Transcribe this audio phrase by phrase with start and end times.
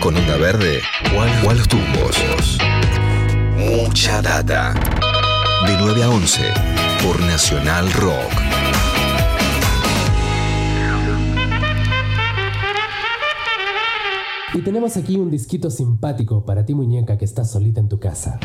[0.00, 0.80] con onda verde
[1.14, 2.58] o a los tumbos.
[3.56, 4.72] Mucha data.
[5.66, 6.42] De 9 a 11
[7.02, 8.32] por Nacional Rock.
[14.54, 18.40] Y tenemos aquí un disquito simpático para ti muñeca que estás solita en tu casa.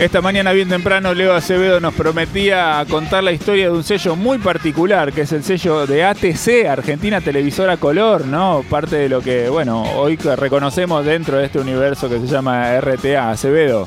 [0.00, 4.38] Esta mañana bien temprano Leo Acevedo nos prometía contar la historia de un sello muy
[4.38, 8.64] particular, que es el sello de ATC, Argentina Televisora Color, ¿no?
[8.70, 13.30] Parte de lo que, bueno, hoy reconocemos dentro de este universo que se llama RTA,
[13.30, 13.86] Acevedo.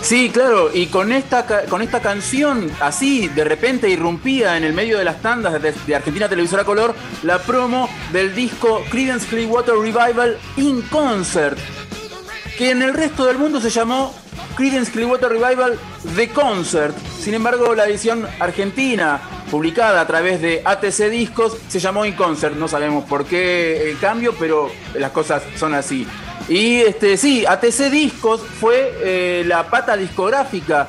[0.00, 4.96] Sí, claro, y con esta, con esta canción, así de repente irrumpía en el medio
[4.96, 10.82] de las tandas de, Argentina Televisora Color la promo del disco Creedence Clearwater Revival in
[10.82, 11.58] Concert,
[12.56, 14.14] que en el resto del mundo se llamó
[14.56, 15.78] Creedence Clearwater Revival
[16.16, 16.96] The Concert.
[17.20, 22.56] Sin embargo, la edición argentina, publicada a través de ATC Discos, se llamó In Concert.
[22.56, 26.06] No sabemos por qué el cambio, pero las cosas son así.
[26.48, 30.88] Y este, sí, ATC Discos fue eh, la pata discográfica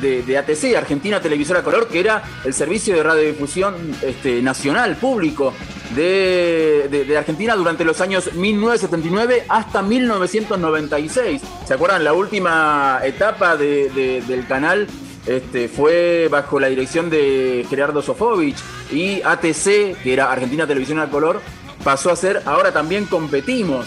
[0.00, 5.52] de, ATC, Argentina Televisora Color, que era el servicio de radiodifusión este, nacional, público
[5.94, 11.42] de, Argentina durante los años 1979 hasta 1996.
[11.66, 12.04] ¿Se acuerdan?
[12.04, 14.86] La última etapa del canal
[15.26, 18.56] este, fue bajo la dirección de Gerardo Sofovich
[18.90, 21.40] y ATC, que era Argentina Televisión al Color,
[21.84, 23.86] pasó a ser, ahora también competimos.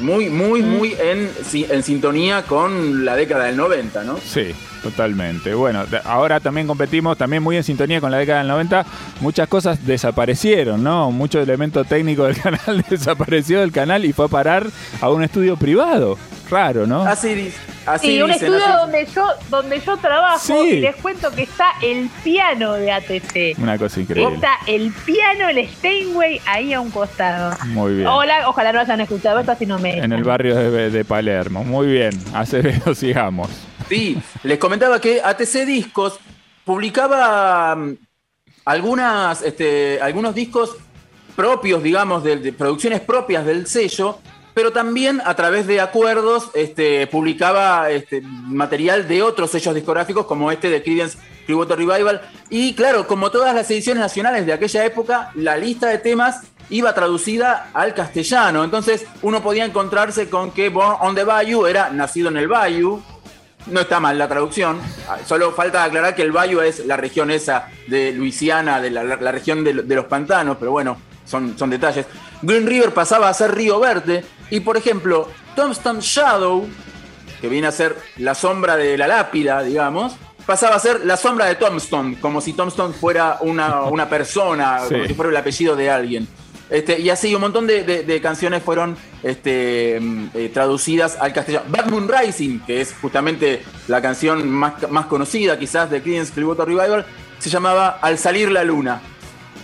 [0.00, 0.66] Muy, muy, mm.
[0.66, 1.30] muy en,
[1.70, 4.18] en sintonía con la década del 90, ¿no?
[4.18, 5.54] Sí, totalmente.
[5.54, 8.84] Bueno, ahora también competimos, también muy en sintonía con la década del 90.
[9.20, 11.10] Muchas cosas desaparecieron, ¿no?
[11.10, 14.66] Mucho elemento técnico del canal desapareció del canal y fue a parar
[15.00, 16.18] a un estudio privado.
[16.50, 17.02] Raro, ¿no?
[17.02, 17.52] Así
[18.00, 22.74] sí, un estudio donde yo donde yo trabajo y les cuento que está el piano
[22.74, 23.58] de ATC.
[23.58, 24.34] Una cosa increíble.
[24.34, 27.56] Está el piano, el Steinway ahí a un costado.
[27.66, 28.06] Muy bien.
[28.06, 29.98] Hola, ojalá no hayan escuchado esto, así no me.
[29.98, 31.64] En el barrio de, Palermo.
[31.64, 32.12] Muy bien.
[32.32, 33.48] Acevedo, sigamos.
[33.88, 36.18] Sí, les comentaba que ATC Discos
[36.64, 37.96] publicaba mm,
[38.64, 40.76] algunas, este, algunos discos
[41.36, 44.20] propios, digamos, de producciones propias del sello
[44.54, 50.50] pero también a través de acuerdos este, publicaba este, material de otros sellos discográficos como
[50.50, 52.22] este de Creedence Clearwater Revival.
[52.48, 56.94] Y claro, como todas las ediciones nacionales de aquella época, la lista de temas iba
[56.94, 58.64] traducida al castellano.
[58.64, 63.02] Entonces uno podía encontrarse con que Born on the Bayou era nacido en el Bayou.
[63.66, 64.78] No está mal la traducción,
[65.26, 69.64] solo falta aclarar que el Bayou es la región esa de Luisiana, de la, región
[69.64, 72.04] de, los pantanos, pero bueno, son, son detalles.
[72.42, 74.22] Green River pasaba a ser Río Verde,
[74.54, 76.68] y por ejemplo, Tombstone Shadow,
[77.40, 80.12] que viene a ser la sombra de la lápida, digamos,
[80.46, 85.14] pasaba a ser la sombra de Tombstone, como si Tombstone fuera una, persona, como si
[85.14, 86.28] fuera el apellido de alguien.
[86.70, 91.64] Este, y así un montón de, canciones fueron este, mm, eh, traducidas al castellano.
[91.68, 96.66] Bad Moon Rising, que es justamente la canción más, más conocida quizás de Creedence Clearwater
[96.66, 97.04] Revival,
[97.40, 99.02] se llamaba Al salir la luna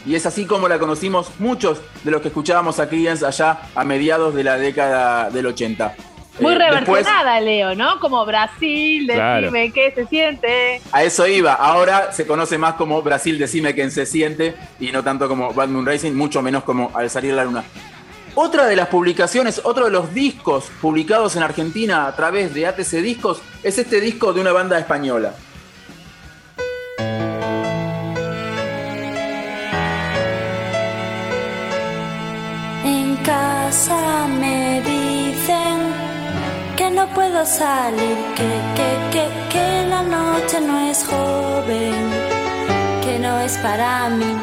[0.07, 3.85] y es así como la conocimos muchos de los que escuchábamos a Creedence allá a
[3.85, 5.95] mediados de la década del 80.
[6.41, 8.01] Muy eh, reversionada, Leo, ¿no?
[8.01, 10.81] Como Brasil, decime qué se siente.
[10.93, 11.55] A eso iba.
[11.55, 15.69] Ahora se conoce más como Brasil, decime qué se siente, y no tanto como Bad
[15.69, 17.65] Moon Racing, mucho menos como Al salir la luna.
[18.35, 23.03] Otra de las publicaciones, otro de los discos publicados en Argentina a través de ATC
[23.03, 25.35] Discos, es este disco de una banda española.
[33.89, 35.79] Me dicen
[36.77, 41.95] que no puedo salir, que, que, que, que la noche no es joven,
[43.03, 44.37] que no es para mí.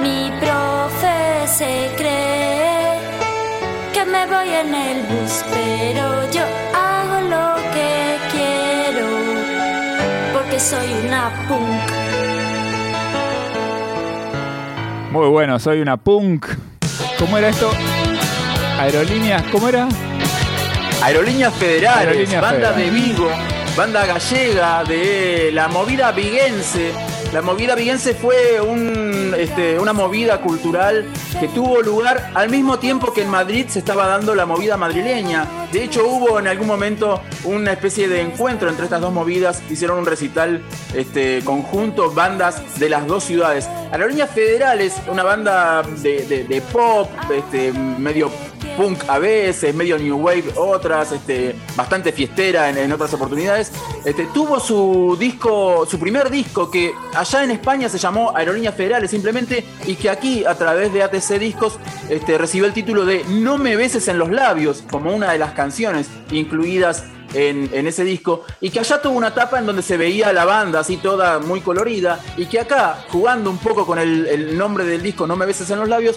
[0.00, 3.00] Mi profe se cree
[3.92, 6.42] que me voy en el bus, pero yo
[6.72, 9.08] hago lo que quiero,
[10.34, 11.96] porque soy una punk.
[15.10, 16.46] Muy bueno, soy una punk.
[17.18, 17.70] ¿Cómo era esto?
[18.78, 19.88] Aerolíneas, ¿cómo era?
[21.02, 23.30] Aerolíneas Federales, banda de Vigo,
[23.76, 26.92] banda gallega de la movida viguense
[27.32, 28.60] la movida viguense fue
[29.36, 31.04] este, una movida cultural
[31.38, 35.44] que tuvo lugar al mismo tiempo que en Madrid se estaba dando la movida madrileña.
[35.72, 39.62] De hecho, hubo en algún momento una especie de encuentro entre estas dos movidas.
[39.70, 40.62] Hicieron un recital
[40.94, 43.68] este, conjunto, bandas de las dos ciudades.
[43.92, 48.30] Aerolíneas Federales, una banda de, pop, este, medio
[48.76, 53.72] punk a veces, medio new wave otras, este, bastante fiestera en, otras oportunidades.
[54.04, 59.10] Este, tuvo su disco, su primer disco que allá en España se llamó Aerolíneas Federales
[59.10, 61.78] simplemente y que aquí a través de ATC Discos
[62.08, 65.52] este, recibió el título de No me beses en los labios como una de las
[65.52, 67.04] canciones incluidas
[67.36, 70.80] en, ese disco y que allá tuvo una etapa en donde se veía la banda
[70.80, 75.26] así toda muy colorida y que acá, jugando un poco con el, nombre del disco
[75.26, 76.16] No me beses en los labios,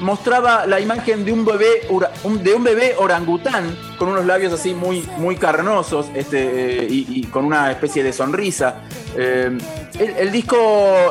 [0.00, 1.86] mostraba la imagen de un bebé,
[2.42, 7.44] de un bebé orangután con unos labios así muy, muy carnosos este, eh, y, con
[7.44, 8.82] una especie de sonrisa.
[9.16, 9.56] Eh,
[9.98, 10.56] el, disco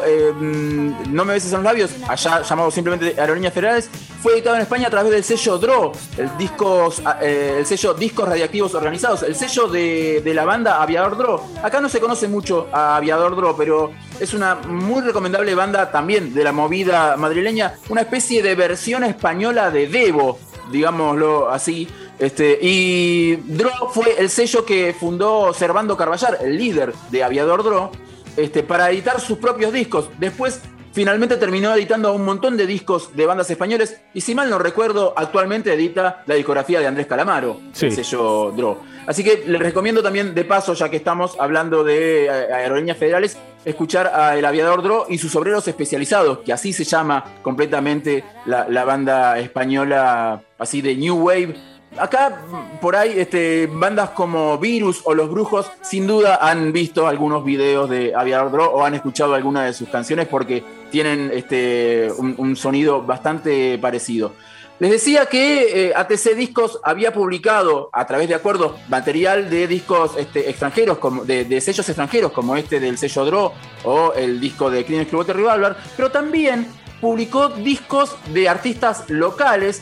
[0.06, 3.90] eh, No me beses en los labios, allá llamado simplemente Aerolíneas Federales,
[4.28, 8.76] fue editado en España a través del sello DRO, el, discos, el sello Discos Radiactivos
[8.76, 11.42] Organizados, el sello de, de, la banda Aviador DRO.
[11.64, 16.34] Acá no se conoce mucho a Aviador DRO, pero es una muy recomendable banda también
[16.34, 20.40] de la movida madrileña, una especie de versión española de Devo,
[20.74, 21.88] digámoslo así.
[22.20, 27.92] Este, y Dro fue el sello que fundó Servando Carballar, el líder de Aviador Dro,
[28.36, 30.10] este, para editar sus propios discos.
[30.20, 30.60] Después
[30.98, 35.14] finalmente terminó editando un montón de discos de bandas españoles y si mal no recuerdo,
[35.16, 38.82] actualmente edita la discografía de Andrés Calamaro, el sello Dro.
[39.06, 43.38] Así que les recomiendo también, de paso, ya que estamos hablando de eh, aerolíneas federales,
[43.64, 48.68] escuchar a El Aviador Dro y sus obreros especializados, que así se llama completamente la,
[48.68, 52.42] la banda española, así de New Wave acá
[52.82, 57.90] por ahí este, bandas como Virus o Los Brujos sin duda han visto algunos videos
[57.90, 63.02] de Aviador Dro o han escuchado alguna de sus canciones porque tienen este, un, sonido
[63.02, 64.34] bastante parecido.
[64.80, 70.12] Les decía que eh, ATC Discos había publicado a través de acuerdos material de discos
[70.18, 73.54] este, extranjeros, como, de, sellos extranjeros como este del sello Dro
[73.84, 76.68] o el disco de Clean Clearwater Revolver, pero también
[77.02, 79.82] publicó discos de artistas locales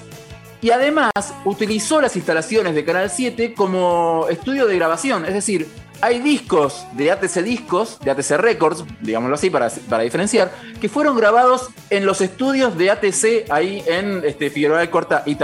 [0.61, 1.11] y además
[1.43, 5.25] utilizó las instalaciones de Canal 7 como estudio de grabación.
[5.25, 5.67] Es decir,
[6.01, 11.17] hay discos de ATC Discos, de ATC Records, digámoslo así para, para diferenciar, que fueron
[11.17, 15.37] grabados en los estudios de ATC ahí en este, Figueroa de Corta y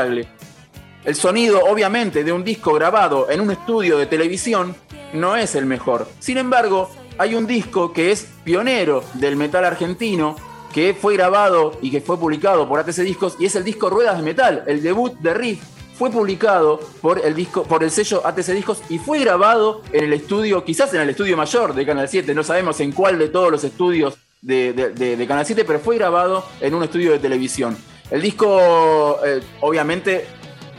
[1.06, 4.76] El sonido, obviamente, de un disco grabado en un estudio de televisión
[5.14, 6.08] no es el mejor.
[6.20, 10.36] Sin embargo, hay un disco que es pionero del metal argentino,
[10.74, 14.18] que fue grabado y que fue publicado por ATC Discos y es el disco Ruedas
[14.18, 15.62] de Metal, el debut de Riff.
[15.96, 20.14] Fue publicado por el, disco, por el sello ATC Discos y fue grabado en el
[20.14, 23.52] estudio, quizás en el estudio mayor de Canal 7, no sabemos en cuál de todos
[23.52, 27.78] los estudios de, Canal 7, pero fue grabado en un estudio de televisión.
[28.10, 30.26] El disco, eh, obviamente,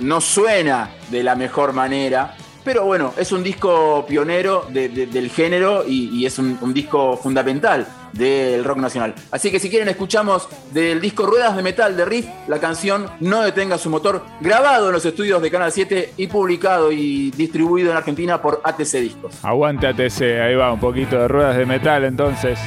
[0.01, 6.25] no suena de la mejor manera, pero bueno, es un disco pionero del género y,
[6.25, 9.15] es un, disco fundamental del rock nacional.
[9.31, 13.43] Así que si quieren escuchamos del disco Ruedas de Metal de Riff, la canción No
[13.43, 17.97] detenga su motor, grabado en los estudios de Canal 7 y publicado y distribuido en
[17.97, 19.45] Argentina por ATC Discos.
[19.45, 22.59] Aguante ATC, ahí va, un poquito de Ruedas de Metal entonces.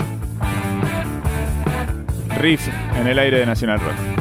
[2.40, 2.68] Riff
[3.00, 4.15] en el aire de Nacional Rock.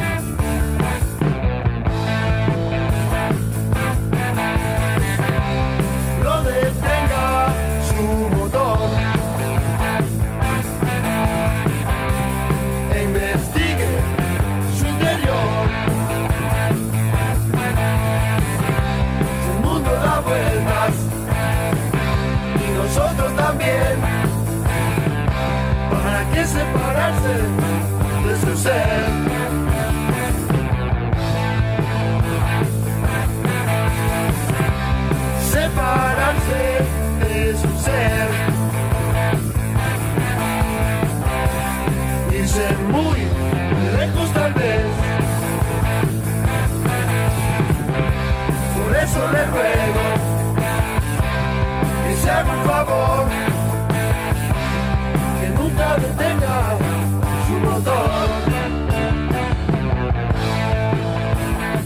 [52.27, 53.54] every bubble.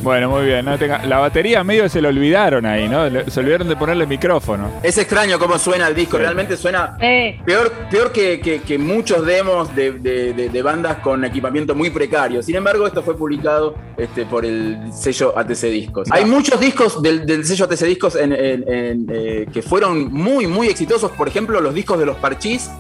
[0.09, 0.65] Bueno, muy bien.
[1.05, 3.11] La batería medio se lo olvidaron ahí, ¿no?
[3.31, 4.71] Se olvidaron de ponerle micrófono.
[4.83, 6.17] Es extraño cómo suena el disco.
[6.17, 12.43] Realmente suena peor, peor que, muchos demos de, bandas con equipamiento muy precario.
[12.43, 16.09] Sin embargo, esto fue publicado este, por el sello ATC Discos.
[16.11, 21.11] Hay muchos discos del, sello ATC Discos eh, que fueron muy, muy exitosos.
[21.11, 22.71] Por ejemplo, los discos de los Parchís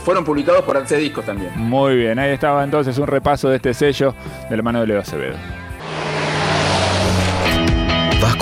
[0.00, 1.50] fueron publicados por ATC Discos también.
[1.56, 4.14] Muy bien, ahí estaba entonces un repaso de este sello
[4.50, 5.63] de la mano de Leo Acevedo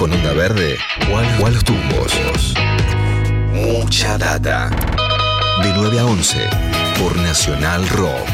[0.02, 0.78] con Onda Verde
[1.12, 2.12] o los tumbos.
[3.52, 4.68] Mucha data.
[5.62, 6.50] De 9 a 11
[6.98, 8.31] por Nacional Rock.